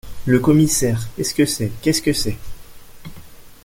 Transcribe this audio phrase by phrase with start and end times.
[0.25, 1.71] Le Commissaire Qu’est-ce que c’est?…
[1.83, 2.35] qu’est-ce que c’est?…